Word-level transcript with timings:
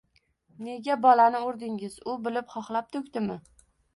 Nega 0.67 0.95
bolani 1.01 1.41
urdingiz? 1.49 1.99
U 2.13 2.17
bilib, 2.29 2.49
xohlab 2.53 2.91
to'kdimi? 2.97 3.37